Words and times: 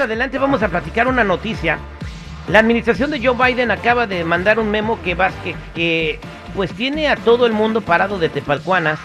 adelante 0.00 0.38
vamos 0.38 0.62
a 0.62 0.68
platicar 0.68 1.06
una 1.08 1.24
noticia. 1.24 1.78
La 2.48 2.58
administración 2.58 3.10
de 3.10 3.24
Joe 3.24 3.36
Biden 3.36 3.70
acaba 3.70 4.06
de 4.06 4.24
mandar 4.24 4.58
un 4.58 4.70
memo 4.70 5.00
que, 5.02 5.16
que, 5.44 5.54
que 5.74 6.18
pues 6.54 6.72
tiene 6.72 7.08
a 7.08 7.16
todo 7.16 7.46
el 7.46 7.52
mundo 7.52 7.80
parado 7.80 8.18
de 8.18 8.28
tepalcuanas. 8.28 8.98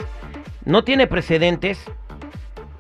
No 0.63 0.83
tiene 0.83 1.05
precedentes. 1.07 1.83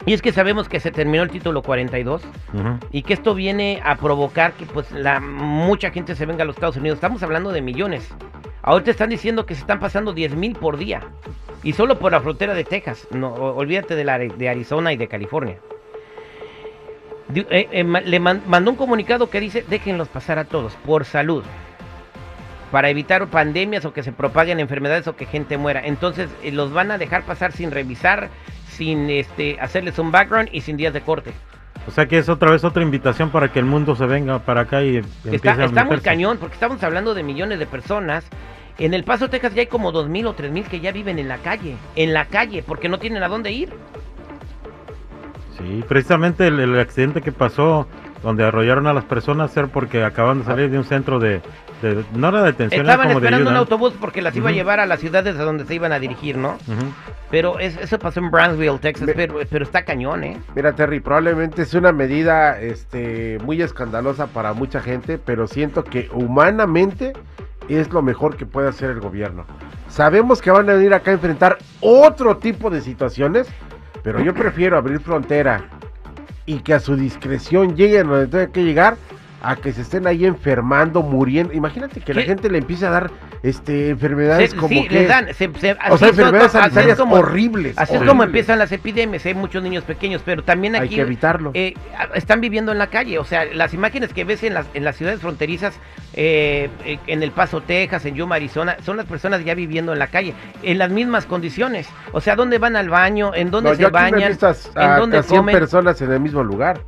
Y 0.07 0.13
es 0.13 0.21
que 0.21 0.31
sabemos 0.31 0.69
que 0.69 0.79
se 0.79 0.91
terminó 0.91 1.23
el 1.23 1.31
título 1.31 1.63
42 1.63 2.21
Ujú. 2.53 2.79
y 2.91 3.01
que 3.01 3.13
esto 3.13 3.33
viene 3.33 3.81
a 3.83 3.95
provocar 3.95 4.53
que 4.53 4.65
pues 4.67 4.91
la 4.91 5.19
mucha 5.19 5.89
gente 5.89 6.15
se 6.15 6.27
venga 6.27 6.43
a 6.43 6.45
los 6.45 6.55
Estados 6.55 6.77
Unidos. 6.77 6.97
Estamos 6.97 7.23
hablando 7.23 7.51
de 7.51 7.61
millones. 7.61 8.07
Ahorita 8.61 8.91
están 8.91 9.09
diciendo 9.09 9.45
que 9.45 9.55
se 9.55 9.61
están 9.61 9.79
pasando 9.79 10.13
10 10.13 10.35
mil 10.35 10.53
por 10.55 10.77
día. 10.77 11.01
Y 11.63 11.73
solo 11.73 11.97
por 11.97 12.11
la 12.11 12.21
frontera 12.21 12.53
de 12.53 12.63
Texas. 12.63 13.07
No, 13.11 13.33
olvídate 13.33 13.95
de, 13.95 14.03
la, 14.03 14.19
de 14.19 14.49
Arizona 14.49 14.93
y 14.93 14.97
de 14.97 15.07
California. 15.07 15.57
Eh, 17.33 17.67
eh, 17.71 17.83
le 18.05 18.19
man- 18.19 18.43
mandó 18.47 18.71
un 18.71 18.77
comunicado 18.77 19.29
que 19.29 19.39
dice, 19.39 19.65
déjenlos 19.67 20.07
pasar 20.09 20.37
a 20.37 20.45
todos, 20.45 20.73
por 20.85 21.05
salud. 21.05 21.43
Para 22.71 22.89
evitar 22.89 23.27
pandemias 23.27 23.85
o 23.85 23.93
que 23.93 24.03
se 24.03 24.11
propaguen 24.11 24.59
enfermedades 24.59 25.07
o 25.07 25.15
que 25.15 25.25
gente 25.25 25.57
muera. 25.57 25.81
Entonces 25.85 26.29
eh, 26.43 26.51
los 26.51 26.71
van 26.71 26.91
a 26.91 26.97
dejar 26.97 27.23
pasar 27.23 27.51
sin 27.51 27.71
revisar, 27.71 28.29
sin 28.69 29.09
este, 29.09 29.57
hacerles 29.59 29.97
un 29.97 30.11
background 30.11 30.49
y 30.51 30.61
sin 30.61 30.77
días 30.77 30.93
de 30.93 31.01
corte. 31.01 31.31
O 31.87 31.91
sea 31.91 32.07
que 32.07 32.17
es 32.17 32.29
otra 32.29 32.51
vez 32.51 32.63
otra 32.63 32.81
invitación 32.83 33.29
para 33.29 33.51
que 33.51 33.59
el 33.59 33.65
mundo 33.65 33.95
se 33.95 34.05
venga 34.07 34.39
para 34.39 34.61
acá 34.61 34.83
y 34.83 34.97
empiece 34.97 35.35
Está, 35.35 35.51
a 35.53 35.65
está 35.65 35.83
muy 35.85 35.99
cañón 35.99 36.37
porque 36.39 36.55
estamos 36.55 36.83
hablando 36.83 37.13
de 37.13 37.23
millones 37.23 37.59
de 37.59 37.65
personas. 37.67 38.25
En 38.77 38.93
El 38.93 39.03
Paso, 39.05 39.29
Texas 39.29 39.53
ya 39.53 39.61
hay 39.61 39.67
como 39.67 39.93
2.000 39.93 40.25
o 40.27 40.35
3.000 40.35 40.65
que 40.65 40.79
ya 40.81 40.91
viven 40.91 41.17
en 41.19 41.29
la 41.29 41.37
calle. 41.37 41.77
En 41.95 42.13
la 42.13 42.25
calle, 42.25 42.61
porque 42.61 42.89
no 42.89 42.97
tienen 42.99 43.23
a 43.23 43.29
dónde 43.29 43.51
ir. 43.51 43.69
Sí, 45.57 45.83
precisamente 45.87 46.47
el, 46.47 46.59
el 46.59 46.79
accidente 46.79 47.21
que 47.21 47.31
pasó 47.31 47.87
donde 48.23 48.43
arrollaron 48.43 48.87
a 48.87 48.93
las 48.93 49.03
personas 49.05 49.55
era 49.55 49.67
porque 49.67 50.03
acaban 50.03 50.39
de 50.39 50.45
salir 50.45 50.69
de 50.71 50.77
un 50.79 50.83
centro 50.83 51.19
de, 51.19 51.41
de- 51.81 52.03
no 52.15 52.29
era 52.29 52.39
de 52.39 52.45
detención, 52.47 52.81
era 52.85 52.93
Estaban 52.93 53.07
como 53.09 53.19
de 53.19 53.25
esperando 53.27 53.49
un 53.51 53.55
autobús 53.57 53.93
porque 53.99 54.21
las 54.21 54.35
iba 54.35 54.49
a 54.49 54.53
llevar 54.53 54.79
a 54.79 54.85
las 54.85 54.99
ciudades 54.99 55.37
a 55.37 55.43
donde 55.43 55.65
se 55.65 55.75
iban 55.75 55.91
a 55.91 55.99
dirigir, 55.99 56.35
¿no? 56.37 56.57
Pero 57.29 57.59
es- 57.59 57.77
eso 57.77 57.99
pasó 57.99 58.19
en 58.19 58.31
Brownsville, 58.31 58.79
Texas, 58.79 59.07
Me- 59.07 59.13
pero, 59.13 59.35
pero 59.49 59.63
está 59.63 59.83
cañón, 59.85 60.23
¿eh? 60.23 60.37
Mira, 60.55 60.73
Terry, 60.73 60.99
probablemente 60.99 61.61
es 61.61 61.73
una 61.73 61.91
medida 61.91 62.59
este, 62.59 63.37
muy 63.43 63.61
escandalosa 63.61 64.27
para 64.27 64.53
mucha 64.53 64.81
gente, 64.81 65.17
pero 65.19 65.47
siento 65.47 65.83
que 65.83 66.09
humanamente 66.13 67.13
es 67.69 67.91
lo 67.93 68.01
mejor 68.01 68.35
que 68.37 68.45
puede 68.45 68.67
hacer 68.69 68.89
el 68.89 68.99
gobierno. 68.99 69.45
Sabemos 69.87 70.41
que 70.41 70.51
van 70.51 70.69
a 70.69 70.73
venir 70.73 70.93
acá 70.93 71.11
a 71.11 71.13
enfrentar 71.15 71.57
otro 71.81 72.37
tipo 72.37 72.69
de 72.69 72.81
situaciones, 72.81 73.47
pero 74.05 74.23
yo 74.23 74.35
prefiero 74.35 74.77
abrir 74.77 74.99
frontera 74.99 75.65
y 76.45 76.59
que 76.59 76.75
a 76.75 76.79
su 76.79 76.95
discreción 76.95 77.75
lleguen 77.75 78.07
donde 78.07 78.27
tenga 78.27 78.51
que 78.51 78.63
llegar 78.63 78.97
a 79.41 79.55
que 79.55 79.73
se 79.73 79.81
estén 79.81 80.05
ahí 80.05 80.27
enfermando, 80.27 81.01
muriendo. 81.01 81.53
Imagínate 81.53 82.01
que 82.01 82.13
la 82.13 82.21
gente 82.21 82.47
le 82.51 82.59
empiece 82.59 82.85
a 82.85 82.91
dar 82.91 83.09
este, 83.47 83.89
enfermedades 83.89 84.51
Se- 84.51 84.55
como 84.57 84.69
sí, 84.69 84.87
que... 84.87 84.93
les 84.95 85.07
dan. 85.07 85.27
se- 85.27 85.33
se- 85.33 85.49
o 85.89 85.97
sea, 85.97 86.07
es 86.09 86.17
enfermedades 86.17 86.51
sanitarias 86.51 86.97
como- 86.97 87.15
horribles. 87.15 87.77
Así 87.77 87.95
es 87.95 88.01
como 88.03 88.23
empiezan 88.23 88.59
las 88.59 88.71
epidemias. 88.71 89.25
Hay 89.25 89.33
muchos 89.33 89.61
niños 89.61 89.83
pequeños, 89.83 90.21
pero 90.25 90.43
también 90.43 90.75
Hay 90.75 90.87
aquí 90.87 90.95
que 90.95 91.01
evitarlo. 91.01 91.51
eh, 91.53 91.73
están 92.13 92.41
viviendo 92.41 92.71
en 92.71 92.77
la 92.77 92.87
calle. 92.87 93.19
O 93.19 93.23
sea, 93.23 93.45
las 93.45 93.73
imágenes 93.73 94.13
que 94.13 94.23
ves 94.23 94.43
en 94.43 94.53
las, 94.53 94.65
en 94.73 94.83
las 94.83 94.95
ciudades 94.95 95.19
fronterizas, 95.21 95.79
eh, 96.13 96.69
eh, 96.85 96.99
en 97.07 97.23
El 97.23 97.31
Paso, 97.31 97.61
Texas, 97.61 98.05
en 98.05 98.15
Yuma, 98.15 98.35
Arizona, 98.35 98.77
son 98.85 98.97
las 98.97 99.05
personas 99.05 99.43
ya 99.45 99.53
viviendo 99.53 99.93
en 99.93 99.99
la 99.99 100.07
calle, 100.07 100.33
en 100.63 100.77
las 100.77 100.89
mismas 100.89 101.25
condiciones. 101.25 101.87
O 102.13 102.21
sea, 102.21 102.35
¿dónde 102.35 102.57
van 102.57 102.75
al 102.75 102.89
baño? 102.89 103.33
¿En 103.35 103.51
dónde 103.51 103.71
No, 103.71 103.75
se 103.75 103.87
bañan? 103.89 104.31
¿En 104.31 104.97
dónde 104.97 105.17
casi 105.17 105.29
100 105.29 105.39
comen? 105.41 105.55
personas 105.59 106.01
en 106.01 106.11
el 106.11 106.19
mismo 106.19 106.43
lugar. 106.43 106.79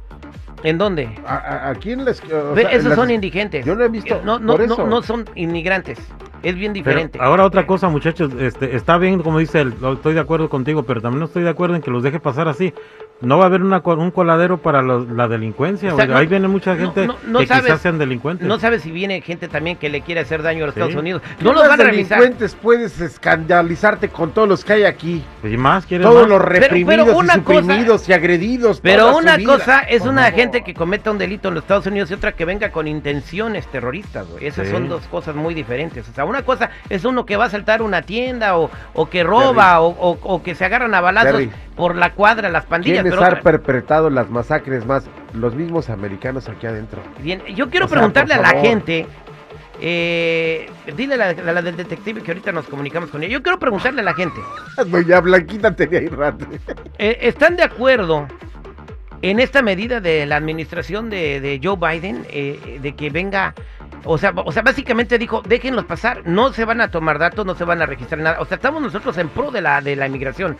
¿En 0.63 0.79
dónde? 0.79 1.07
A- 1.27 1.35
a- 1.35 1.69
aquí 1.69 1.91
en 1.91 2.03
las, 2.03 2.19
o 2.23 2.57
en 2.57 2.67
Esos 2.67 2.85
las- 2.85 2.95
son 2.95 3.11
indigentes. 3.11 3.63
Yo 3.63 3.75
no 3.75 3.83
he 3.83 3.89
visto, 3.89 4.19
No, 4.25 4.39
no, 4.39 4.57
no, 4.57 4.63
eso. 4.63 4.87
no 4.87 5.03
son 5.03 5.25
inmigrantes. 5.35 5.99
Es 6.43 6.55
bien 6.55 6.73
Pero 6.73 6.85
diferente. 6.85 7.19
ahora 7.21 7.45
otra 7.45 7.65
cosa, 7.65 7.89
muchachos, 7.89 8.31
este, 8.39 8.75
está 8.75 8.97
bien 8.97 9.21
como 9.21 9.39
dice 9.39 9.61
él, 9.61 9.73
estoy 9.93 10.13
de 10.13 10.19
acuerdo 10.19 10.49
contigo, 10.49 10.83
pero 10.83 11.01
también 11.01 11.19
no 11.19 11.25
estoy 11.25 11.43
de 11.43 11.49
acuerdo 11.49 11.75
en 11.75 11.81
que 11.81 11.91
los 11.91 12.03
deje 12.03 12.19
pasar 12.19 12.47
así. 12.47 12.73
No 13.19 13.37
va 13.39 13.45
a 13.45 13.47
haber 13.47 13.63
una, 13.63 13.79
un 13.83 14.11
coladero 14.11 14.59
para 14.59 14.83
los- 14.83 15.07
la 15.09 15.27
delincuencia. 15.27 15.91
O 15.91 15.95
sea, 15.95 16.05
oiga, 16.05 16.13
no- 16.13 16.19
ahí 16.19 16.27
viene 16.27 16.47
mucha 16.47 16.75
no- 16.75 16.79
gente 16.81 17.07
no- 17.07 17.15
no 17.25 17.39
que 17.39 17.47
sabes- 17.47 17.63
quizás 17.65 17.81
sean 17.81 17.97
delincuentes. 17.97 18.47
No 18.47 18.59
sabes 18.59 18.83
si 18.83 18.91
viene 18.91 19.21
gente 19.21 19.47
también 19.47 19.77
que 19.77 19.89
le 19.89 20.01
quiere 20.01 20.21
hacer 20.21 20.43
daño 20.43 20.63
a 20.63 20.67
los 20.67 20.75
Sí. 20.75 20.81
Estados 20.81 21.01
Unidos. 21.01 21.23
¿Qué 21.39 21.43
No 21.43 21.53
los 21.53 21.67
van 21.67 21.81
a 21.81 21.83
revisar. 21.83 22.19
delincuentes 22.19 22.55
puedes 22.61 22.99
escandalizarte 23.01 24.09
con 24.09 24.31
todos 24.31 24.47
los 24.47 24.63
que 24.63 24.73
hay 24.73 24.83
aquí? 24.83 25.23
y 25.43 25.57
más, 25.57 25.85
quieren 25.85 26.05
Todos 26.07 26.23
más? 26.23 26.29
los 26.29 26.39
pero 26.43 26.49
reprimidos 26.59 27.09
una 27.15 27.33
y 27.33 27.35
suprimidos 27.37 28.09
y 28.09 28.13
agredidos. 28.13 28.81
Pero 28.81 29.17
una 29.17 29.41
cosa 29.43 29.79
es 29.81 30.01
Por 30.01 30.09
una 30.11 30.23
favor. 30.23 30.39
gente 30.39 30.63
que 30.63 30.73
cometa 30.73 31.09
un 31.09 31.17
delito 31.17 31.47
en 31.47 31.55
los 31.55 31.63
Estados 31.63 31.87
Unidos 31.87 32.11
y 32.11 32.13
otra 32.15 32.33
que 32.33 32.45
venga 32.45 32.71
con 32.71 32.87
intenciones 32.87 33.65
terroristas. 33.67 34.27
Esas 34.41 34.67
Sí. 34.67 34.73
son 34.73 34.89
dos 34.89 35.03
cosas 35.07 35.35
muy 35.35 35.53
diferentes. 35.53 36.07
O 36.09 36.13
sea, 36.13 36.25
una 36.25 36.43
cosa 36.43 36.69
es 36.89 37.05
uno 37.05 37.25
que 37.25 37.35
va 37.37 37.45
a 37.45 37.49
saltar 37.49 37.81
una 37.81 38.01
tienda 38.01 38.57
o, 38.57 38.69
o 38.93 39.09
que 39.09 39.23
roba 39.23 39.79
o, 39.81 39.87
o- 39.87 40.19
o 40.21 40.43
que 40.43 40.53
se 40.53 40.65
agarran 40.65 40.93
a 40.93 41.01
balazos 41.01 41.31
Terry. 41.31 41.51
Por 41.77 41.95
la 41.95 42.13
cuadra, 42.13 42.49
las 42.49 42.65
pandillas. 42.65 43.03
¿Quiénes 43.03 43.21
han 43.21 43.39
perpetrado 43.41 44.09
las 44.09 44.29
masacres 44.29 44.85
más? 44.85 45.07
Los 45.33 45.55
mismos 45.55 45.89
americanos 45.89 46.49
aquí 46.49 46.67
adentro. 46.67 47.01
Bien, 47.21 47.41
yo 47.55 47.69
quiero 47.69 47.85
O 47.85 47.89
sea, 47.89 47.99
preguntarle 47.99 48.33
a 48.33 48.41
la 48.41 48.59
gente, 48.59 49.07
eh, 49.79 50.69
dile 50.95 51.13
a 51.13 51.17
la, 51.17 51.29
a 51.29 51.53
la 51.53 51.61
del 51.61 51.77
detective 51.77 52.21
que 52.21 52.31
ahorita 52.31 52.51
nos 52.51 52.67
comunicamos 52.67 53.11
con 53.11 53.21
ella. 53.23 53.31
Yo 53.31 53.43
quiero 53.43 53.59
preguntarle 53.59 54.01
a 54.01 54.03
la 54.03 54.15
gente, 54.15 54.41
Doña 54.87 55.21
Blanquita 55.21 55.73
tenía 55.75 55.99
ahí 55.99 56.07
rato. 56.07 56.45
eh, 56.97 57.17
¿están 57.21 57.55
de 57.55 57.63
acuerdo 57.63 58.27
en 59.21 59.39
esta 59.39 59.61
medida 59.61 59.99
de 59.99 60.25
la 60.25 60.37
administración 60.37 61.09
de, 61.09 61.39
de 61.39 61.59
Joe 61.63 61.77
Biden 61.77 62.25
eh, 62.29 62.79
de 62.81 62.95
que 62.95 63.09
venga, 63.09 63.53
o 64.03 64.17
sea, 64.17 64.33
o 64.35 64.51
sea, 64.51 64.61
básicamente 64.61 65.17
dijo, 65.17 65.41
déjenlos 65.47 65.85
pasar, 65.85 66.21
no 66.25 66.53
se 66.53 66.65
van 66.65 66.81
a 66.81 66.89
tomar 66.89 67.19
datos, 67.19 67.45
no 67.45 67.55
se 67.55 67.63
van 67.63 67.81
a 67.81 67.85
registrar 67.85 68.21
nada. 68.21 68.39
O 68.39 68.45
sea, 68.45 68.55
estamos 68.55 68.81
nosotros 68.81 69.17
en 69.17 69.29
pro 69.29 69.51
de 69.51 69.61
la 69.61 69.81
de 69.81 69.95
la 69.95 70.07
inmigración, 70.07 70.57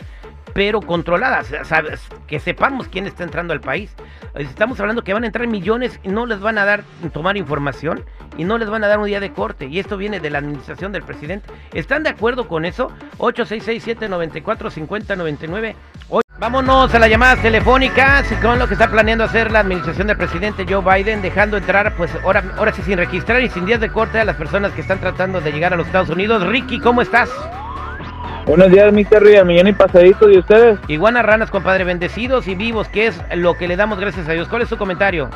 pero 0.58 0.82
controlada, 0.82 1.42
o 1.42 1.44
sea, 1.44 1.64
sabes, 1.66 2.02
que 2.26 2.40
sepamos 2.40 2.88
quién 2.88 3.06
está 3.06 3.24
entrando 3.24 3.54
al 3.54 3.62
país. 3.62 3.94
Eh, 4.34 4.42
Estamos 4.42 4.80
hablando 4.80 5.04
que 5.04 5.14
van 5.14 5.24
a 5.24 5.28
entrar 5.28 5.46
millones 5.46 6.00
y 6.02 6.08
no 6.08 6.26
les 6.26 6.40
van 6.40 6.58
a 6.58 6.66
dar 6.66 6.84
tomar 7.14 7.38
información 7.38 8.04
y 8.38 8.44
no 8.44 8.58
les 8.58 8.68
van 8.68 8.84
a 8.84 8.88
dar 8.88 8.98
un 8.98 9.06
día 9.06 9.20
de 9.20 9.32
corte. 9.32 9.68
Y 9.68 9.78
esto 9.78 9.98
viene 9.98 10.20
de 10.20 10.32
la 10.32 10.40
administración 10.40 10.92
del 10.92 11.04
presidente. 11.04 11.48
¿Están 11.74 12.02
de 12.02 12.10
acuerdo 12.10 12.48
con 12.48 12.66
eso? 12.66 12.92
8667-945099. 13.20 15.76
Oye, 16.10 16.24
Vámonos 16.40 16.92
a 16.92 16.98
las 16.98 17.10
llamadas 17.12 17.40
telefónicas 17.44 18.28
con 18.42 18.58
lo 18.58 18.68
que 18.68 18.74
está 18.74 18.90
planeando 18.90 19.26
hacer 19.26 19.52
la 19.52 19.60
administración 19.60 20.08
del 20.08 20.18
presidente 20.18 20.66
Joe 20.68 20.82
Biden, 20.82 21.22
dejando 21.22 21.58
entrar, 21.58 21.96
pues 21.96 22.10
ahora, 22.24 22.44
ahora 22.58 22.74
sí 22.74 22.82
sin 22.82 22.98
registrar 22.98 23.44
y 23.44 23.50
sin 23.50 23.68
días 23.68 23.80
de 23.80 23.92
corte 23.92 24.20
a 24.20 24.26
las 24.26 24.38
personas 24.38 24.72
que 24.72 24.82
están 24.82 25.00
tratando 25.00 25.40
de 25.40 25.52
llegar 25.52 25.74
a 25.74 25.78
los 25.78 25.86
Estados 25.86 26.10
Unidos. 26.10 26.48
Ricky, 26.48 26.80
¿cómo 26.80 27.04
estás? 27.04 27.30
Buenos 28.48 28.72
días, 28.72 28.94
mi 28.94 29.04
Terry, 29.04 29.36
al 29.36 29.46
millón 29.46 29.68
y 29.68 29.74
pasadito 29.74 30.26
de 30.26 30.40
ustedes. 30.40 30.80
Iguanas 30.88 31.26
ranas, 31.26 31.52
compadre, 31.52 31.84
bendecidos 31.84 32.48
y 32.48 32.56
vivos, 32.56 32.88
que 32.88 33.08
es 33.08 33.22
lo 33.36 33.56
que 33.56 33.68
le 33.68 33.76
damos 33.76 34.00
gracias 34.00 34.30
a 34.30 34.32
Dios. 34.32 34.48
¿Cuál 34.48 34.62
es 34.62 34.70
su 34.70 34.78
comentario? 34.78 35.30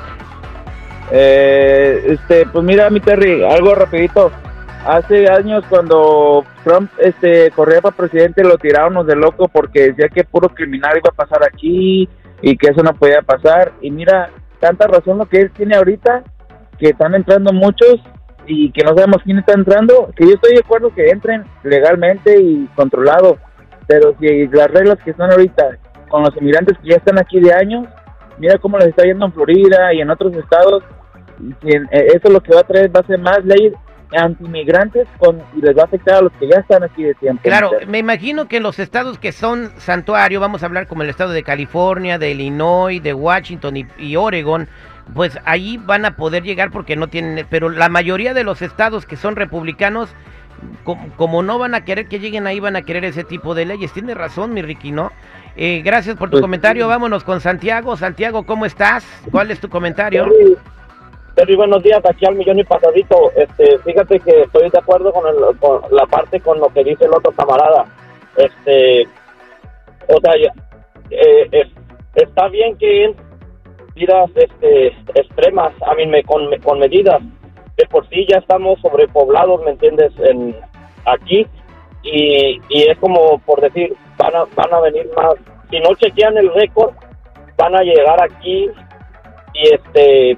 Eh, 1.11 2.05
este, 2.07 2.45
pues 2.45 2.63
mira, 2.63 2.89
mi 2.89 3.01
Terry, 3.01 3.43
algo 3.43 3.75
rapidito. 3.75 4.31
Hace 4.85 5.29
años 5.29 5.65
cuando 5.67 6.45
Trump 6.63 6.89
este 6.99 7.51
corría 7.51 7.81
para 7.81 7.97
presidente 7.97 8.45
lo 8.45 8.57
tirábamos 8.57 9.05
de 9.05 9.17
loco 9.17 9.49
porque 9.49 9.91
decía 9.91 10.07
que 10.07 10.23
puro 10.23 10.47
criminal 10.47 10.97
iba 10.97 11.09
a 11.09 11.25
pasar 11.25 11.43
aquí 11.43 12.07
y 12.41 12.55
que 12.55 12.67
eso 12.69 12.81
no 12.81 12.93
podía 12.93 13.21
pasar. 13.23 13.73
Y 13.81 13.91
mira, 13.91 14.29
tanta 14.61 14.87
razón 14.87 15.17
lo 15.17 15.25
que 15.25 15.41
él 15.41 15.51
tiene 15.51 15.75
ahorita, 15.75 16.23
que 16.79 16.91
están 16.91 17.13
entrando 17.13 17.51
muchos 17.51 17.99
y 18.47 18.71
que 18.71 18.83
no 18.83 18.93
sabemos 18.95 19.17
quién 19.23 19.37
está 19.39 19.53
entrando, 19.53 20.11
que 20.15 20.25
yo 20.25 20.33
estoy 20.33 20.53
de 20.53 20.61
acuerdo 20.63 20.93
que 20.93 21.07
entren 21.09 21.43
legalmente 21.63 22.41
y 22.41 22.67
controlado, 22.75 23.37
pero 23.87 24.15
si 24.19 24.47
las 24.47 24.67
reglas 24.71 24.97
que 25.03 25.11
están 25.11 25.31
ahorita 25.31 25.77
con 26.09 26.23
los 26.23 26.35
inmigrantes 26.37 26.77
que 26.79 26.89
ya 26.89 26.95
están 26.97 27.19
aquí 27.19 27.39
de 27.39 27.53
años, 27.53 27.87
mira 28.37 28.57
cómo 28.57 28.77
les 28.77 28.87
está 28.89 29.03
yendo 29.03 29.25
en 29.25 29.33
Florida 29.33 29.93
y 29.93 30.01
en 30.01 30.09
otros 30.09 30.33
estados, 30.35 30.83
y 31.63 31.75
en- 31.75 31.87
eh, 31.91 32.07
eso 32.15 32.29
lo 32.29 32.41
que 32.41 32.53
va 32.53 32.61
a 32.61 32.63
traer 32.63 32.95
va 32.95 32.99
a 33.01 33.07
ser 33.07 33.19
más 33.19 33.43
leyes 33.45 33.73
anti-inmigrantes 34.13 35.07
con, 35.17 35.39
y 35.55 35.61
les 35.61 35.75
va 35.77 35.83
a 35.83 35.85
afectar 35.85 36.15
a 36.15 36.21
los 36.21 36.31
que 36.33 36.47
ya 36.47 36.59
están 36.59 36.83
aquí 36.83 37.03
de 37.03 37.13
tiempo. 37.15 37.41
Claro, 37.43 37.71
me 37.87 37.97
imagino 37.99 38.47
que 38.47 38.59
los 38.59 38.77
estados 38.79 39.17
que 39.17 39.31
son 39.31 39.71
santuario, 39.77 40.39
vamos 40.39 40.63
a 40.63 40.65
hablar 40.65 40.87
como 40.87 41.03
el 41.03 41.09
estado 41.09 41.31
de 41.31 41.43
California, 41.43 42.17
de 42.17 42.31
Illinois, 42.31 43.01
de 43.01 43.13
Washington 43.13 43.77
y, 43.77 43.85
y 43.97 44.15
Oregon, 44.17 44.67
pues 45.13 45.37
ahí 45.45 45.77
van 45.77 46.05
a 46.05 46.15
poder 46.15 46.43
llegar 46.43 46.71
porque 46.71 46.95
no 46.95 47.07
tienen, 47.07 47.45
pero 47.49 47.69
la 47.69 47.89
mayoría 47.89 48.33
de 48.33 48.43
los 48.43 48.61
estados 48.61 49.05
que 49.05 49.15
son 49.17 49.35
republicanos, 49.35 50.09
com- 50.83 51.09
como, 51.17 51.43
no 51.43 51.57
van 51.59 51.75
a 51.75 51.83
querer 51.83 52.07
que 52.07 52.19
lleguen 52.19 52.47
ahí, 52.47 52.59
van 52.59 52.75
a 52.75 52.81
querer 52.83 53.03
ese 53.05 53.23
tipo 53.23 53.53
de 53.55 53.65
leyes. 53.65 53.91
Tiene 53.91 54.13
razón, 54.13 54.53
mi 54.53 54.61
Ricky, 54.61 54.91
¿no? 54.91 55.11
Eh, 55.57 55.81
gracias 55.83 56.15
por 56.15 56.29
tu 56.29 56.33
Pues, 56.35 56.41
comentario. 56.41 56.87
Vámonos 56.87 57.23
con 57.23 57.41
Santiago. 57.41 57.97
Santiago, 57.97 58.45
¿cómo 58.45 58.65
estás? 58.65 59.05
¿Cuál 59.31 59.51
es 59.51 59.59
tu 59.59 59.67
comentario? 59.69 60.23
Terry, 60.23 60.57
Terry, 61.35 61.55
buenos 61.55 61.83
días, 61.83 62.01
aquí 62.09 62.25
al 62.25 62.35
millón 62.35 62.59
y 62.59 62.63
pasadito. 62.63 63.31
Este, 63.35 63.77
fíjate 63.79 64.19
que 64.21 64.41
estoy 64.43 64.69
de 64.69 64.79
acuerdo 64.79 65.11
con, 65.11 65.23
el- 65.27 65.57
con 65.57 65.81
la 65.91 66.05
parte 66.05 66.39
con 66.39 66.59
lo 66.59 66.69
que 66.69 66.83
dice 66.85 67.03
el 67.05 67.13
otro 67.13 67.31
camarada. 67.33 67.85
Este, 68.37 69.07
o 70.07 70.19
sea, 70.21 70.33
eh, 71.09 71.47
es- 71.51 71.69
está 72.15 72.47
bien 72.47 72.77
que 72.77 73.13
medidas 73.95 74.29
este, 74.35 74.87
extremas, 75.15 75.71
a 75.85 75.93
mí 75.95 76.05
me, 76.07 76.23
con, 76.23 76.49
con 76.63 76.79
medidas. 76.79 77.21
De 77.77 77.85
por 77.87 78.07
sí 78.09 78.25
ya 78.29 78.37
estamos 78.37 78.79
sobrepoblados, 78.81 79.63
¿me 79.63 79.71
entiendes? 79.71 80.11
En, 80.19 80.55
aquí 81.05 81.47
y, 82.03 82.59
y 82.69 82.89
es 82.89 82.97
como 82.99 83.39
por 83.39 83.61
decir, 83.61 83.95
van 84.17 84.35
a, 84.35 84.43
van 84.55 84.73
a 84.73 84.79
venir 84.81 85.09
más. 85.15 85.35
Si 85.69 85.79
no 85.79 85.95
chequean 85.95 86.37
el 86.37 86.53
récord, 86.53 86.93
van 87.57 87.75
a 87.75 87.81
llegar 87.81 88.21
aquí 88.21 88.69
y 89.53 89.73
este 89.73 90.37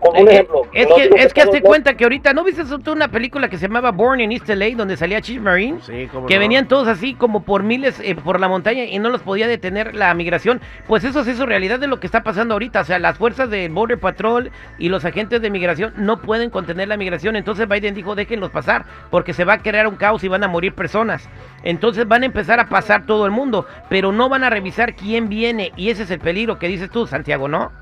como 0.00 0.20
un 0.20 0.28
Eh, 0.28 0.32
ejemplo. 0.32 0.62
Es 0.72 0.86
que, 0.92 1.10
es 1.14 1.34
que 1.34 1.42
hazte 1.42 1.62
cuenta 1.62 1.96
que 1.96 2.04
ahorita, 2.04 2.32
¿no 2.32 2.44
viste 2.44 2.64
tú 2.64 2.92
una 2.92 3.08
película 3.08 3.48
que 3.48 3.58
se 3.58 3.68
llamaba 3.68 3.92
Born 3.92 4.20
in 4.20 4.32
East 4.32 4.48
LA, 4.48 4.76
donde 4.76 4.96
salía 4.96 5.20
Chief 5.20 5.40
Marine? 5.40 5.80
Sí, 5.82 6.08
cómo 6.10 6.26
que 6.26 6.34
no. 6.34 6.40
venían 6.40 6.68
todos 6.68 6.88
así 6.88 7.14
como 7.14 7.44
por 7.44 7.62
miles 7.62 8.00
eh, 8.00 8.14
por 8.14 8.40
la 8.40 8.48
montaña 8.48 8.84
y 8.84 8.98
no 8.98 9.10
los 9.10 9.22
podía 9.22 9.46
detener 9.46 9.94
la 9.94 10.12
migración. 10.14 10.60
Pues 10.86 11.04
eso 11.04 11.20
es 11.20 11.28
eso, 11.28 11.46
realidad 11.46 11.78
de 11.78 11.86
lo 11.86 12.00
que 12.00 12.06
está 12.06 12.22
pasando 12.22 12.54
ahorita. 12.54 12.80
O 12.80 12.84
sea, 12.84 12.98
las 12.98 13.18
fuerzas 13.18 13.50
de 13.50 13.68
Border 13.68 13.98
Patrol 13.98 14.50
y 14.78 14.88
los 14.88 15.04
agentes 15.04 15.40
de 15.42 15.50
migración 15.50 15.92
no 15.96 16.20
pueden 16.22 16.50
contener 16.50 16.88
la 16.88 16.96
migración. 16.96 17.36
Entonces 17.36 17.68
Biden 17.68 17.94
dijo, 17.94 18.14
déjenlos 18.14 18.50
pasar, 18.50 18.86
porque 19.10 19.32
se 19.32 19.44
va 19.44 19.54
a 19.54 19.62
crear 19.62 19.86
un 19.86 19.96
caos 19.96 20.24
y 20.24 20.28
van 20.28 20.44
a 20.44 20.48
morir 20.48 20.74
personas. 20.74 21.28
Entonces 21.62 22.06
van 22.08 22.22
a 22.22 22.26
empezar 22.26 22.60
a 22.60 22.68
pasar 22.68 23.06
todo 23.06 23.26
el 23.26 23.32
mundo, 23.32 23.66
pero 23.88 24.12
no 24.12 24.28
van 24.28 24.44
a 24.44 24.50
revisar 24.50 24.94
quién 24.94 25.28
viene. 25.28 25.72
Y 25.76 25.90
ese 25.90 26.04
es 26.04 26.10
el 26.10 26.20
peligro 26.20 26.58
que 26.58 26.68
dices 26.68 26.90
tú, 26.90 27.06
Santiago, 27.06 27.48
¿no? 27.48 27.72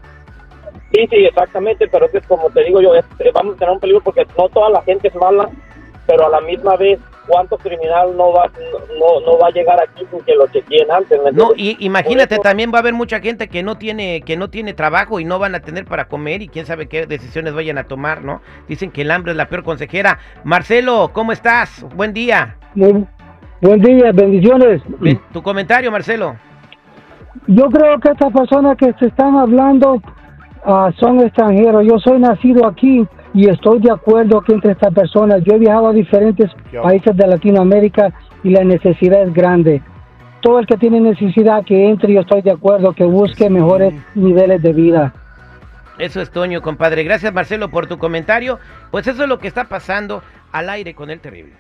Sí, 0.92 1.06
sí, 1.10 1.16
exactamente, 1.26 1.86
pero 1.88 2.06
es 2.06 2.12
que 2.12 2.20
como 2.22 2.48
te 2.50 2.64
digo 2.64 2.80
yo, 2.80 2.94
este, 2.94 3.30
vamos 3.32 3.54
a 3.56 3.58
tener 3.58 3.74
un 3.74 3.80
peligro 3.80 4.00
porque 4.02 4.26
no 4.38 4.48
toda 4.48 4.70
la 4.70 4.82
gente 4.82 5.08
es 5.08 5.14
mala, 5.14 5.48
pero 6.06 6.26
a 6.26 6.30
la 6.30 6.40
misma 6.40 6.76
vez, 6.76 6.98
¿cuánto 7.26 7.58
criminal 7.58 8.16
no 8.16 8.32
va 8.32 8.50
no, 8.98 9.20
no 9.20 9.38
va 9.38 9.48
a 9.48 9.50
llegar 9.50 9.78
aquí 9.82 10.06
sin 10.10 10.20
que 10.20 10.34
lo 10.34 10.46
chequeen 10.48 10.90
antes? 10.90 11.20
¿me 11.22 11.30
No, 11.32 11.50
y 11.54 11.76
imagínate, 11.84 12.36
eso- 12.36 12.42
también 12.42 12.72
va 12.72 12.78
a 12.78 12.80
haber 12.80 12.94
mucha 12.94 13.20
gente 13.20 13.48
que 13.48 13.62
no 13.62 13.76
tiene 13.76 14.22
que 14.22 14.38
no 14.38 14.48
tiene 14.48 14.72
trabajo 14.72 15.20
y 15.20 15.26
no 15.26 15.38
van 15.38 15.54
a 15.54 15.60
tener 15.60 15.84
para 15.84 16.08
comer 16.08 16.40
y 16.40 16.48
quién 16.48 16.64
sabe 16.64 16.86
qué 16.88 17.04
decisiones 17.06 17.52
vayan 17.52 17.76
a 17.76 17.84
tomar, 17.84 18.24
¿no? 18.24 18.40
Dicen 18.66 18.90
que 18.90 19.02
el 19.02 19.10
hambre 19.10 19.32
es 19.32 19.36
la 19.36 19.50
peor 19.50 19.64
consejera. 19.64 20.18
Marcelo, 20.42 21.10
¿cómo 21.12 21.32
estás? 21.32 21.84
Buen 21.94 22.14
día. 22.14 22.56
Muy 22.74 23.06
buen 23.60 23.82
día, 23.82 24.10
bendiciones. 24.12 24.80
Ven, 25.00 25.20
tu 25.34 25.42
comentario, 25.42 25.92
Marcelo. 25.92 26.36
Yo 27.46 27.64
creo 27.68 28.00
que 28.00 28.10
estas 28.10 28.32
personas 28.32 28.76
que 28.78 28.92
se 28.98 29.06
están 29.06 29.36
hablando 29.36 30.00
ah, 30.64 30.90
son 30.98 31.20
extranjeros. 31.20 31.86
Yo 31.86 31.98
soy 31.98 32.18
nacido 32.18 32.66
aquí 32.66 33.06
y 33.34 33.48
estoy 33.48 33.80
de 33.80 33.90
acuerdo 33.90 34.40
que 34.40 34.54
entre 34.54 34.72
estas 34.72 34.92
personas, 34.94 35.42
yo 35.44 35.54
he 35.54 35.58
viajado 35.58 35.88
a 35.88 35.92
diferentes 35.92 36.50
Yo. 36.72 36.82
países 36.82 37.16
de 37.16 37.26
Latinoamérica 37.26 38.12
y 38.42 38.50
la 38.50 38.64
necesidad 38.64 39.22
es 39.22 39.32
grande. 39.32 39.82
Todo 40.40 40.60
el 40.60 40.66
que 40.66 40.76
tiene 40.76 41.00
necesidad 41.00 41.64
que 41.64 41.88
entre, 41.88 42.14
yo 42.14 42.20
estoy 42.20 42.42
de 42.42 42.52
acuerdo 42.52 42.92
que 42.92 43.04
busque 43.04 43.50
mejores 43.50 43.92
niveles 44.14 44.62
de 44.62 44.72
vida. 44.72 45.12
Eso 45.98 46.20
es 46.20 46.30
Toño, 46.30 46.62
compadre. 46.62 47.02
Gracias, 47.02 47.32
Marcelo, 47.32 47.70
por 47.70 47.88
tu 47.88 47.98
comentario. 47.98 48.58
Pues 48.92 49.06
eso 49.08 49.24
es 49.24 49.28
lo 49.28 49.38
que 49.38 49.48
está 49.48 49.64
pasando 49.64 50.22
al 50.52 50.70
aire 50.70 50.94
con 50.94 51.10
el 51.10 51.20
terrible. 51.20 51.54